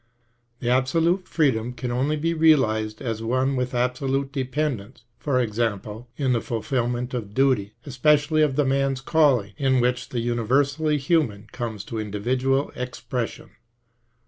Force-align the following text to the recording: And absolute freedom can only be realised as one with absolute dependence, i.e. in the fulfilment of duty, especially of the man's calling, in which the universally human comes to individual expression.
And 0.61 0.71
absolute 0.71 1.27
freedom 1.27 1.73
can 1.73 1.91
only 1.91 2.15
be 2.15 2.33
realised 2.33 3.03
as 3.03 3.21
one 3.21 3.55
with 3.55 3.75
absolute 3.75 4.31
dependence, 4.31 5.03
i.e. 5.27 6.01
in 6.17 6.33
the 6.33 6.41
fulfilment 6.41 7.13
of 7.13 7.35
duty, 7.35 7.73
especially 7.85 8.41
of 8.41 8.55
the 8.55 8.65
man's 8.65 8.99
calling, 9.01 9.53
in 9.57 9.79
which 9.79 10.09
the 10.09 10.19
universally 10.19 10.97
human 10.97 11.45
comes 11.51 11.83
to 11.83 11.99
individual 11.99 12.71
expression. 12.75 13.51